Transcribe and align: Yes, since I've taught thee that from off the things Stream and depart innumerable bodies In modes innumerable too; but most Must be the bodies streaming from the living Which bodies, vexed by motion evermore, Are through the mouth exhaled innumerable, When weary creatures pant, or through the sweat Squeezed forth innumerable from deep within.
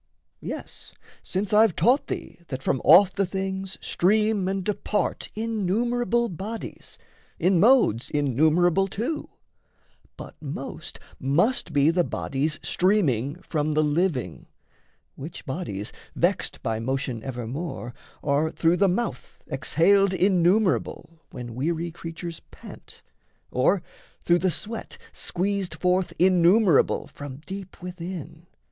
Yes, 0.39 0.93
since 1.21 1.53
I've 1.53 1.75
taught 1.75 2.07
thee 2.07 2.39
that 2.47 2.63
from 2.63 2.81
off 2.83 3.13
the 3.13 3.23
things 3.23 3.77
Stream 3.81 4.47
and 4.47 4.63
depart 4.63 5.27
innumerable 5.35 6.27
bodies 6.27 6.97
In 7.37 7.59
modes 7.59 8.09
innumerable 8.09 8.87
too; 8.87 9.29
but 10.17 10.35
most 10.41 10.99
Must 11.19 11.71
be 11.71 11.91
the 11.91 12.03
bodies 12.03 12.59
streaming 12.63 13.35
from 13.43 13.73
the 13.73 13.83
living 13.83 14.47
Which 15.13 15.45
bodies, 15.45 15.93
vexed 16.15 16.63
by 16.63 16.79
motion 16.79 17.21
evermore, 17.21 17.93
Are 18.23 18.49
through 18.49 18.77
the 18.77 18.89
mouth 18.89 19.43
exhaled 19.51 20.15
innumerable, 20.15 21.21
When 21.29 21.53
weary 21.53 21.91
creatures 21.91 22.39
pant, 22.49 23.03
or 23.51 23.83
through 24.19 24.39
the 24.39 24.49
sweat 24.49 24.97
Squeezed 25.11 25.75
forth 25.79 26.11
innumerable 26.17 27.05
from 27.05 27.41
deep 27.45 27.83
within. 27.83 28.47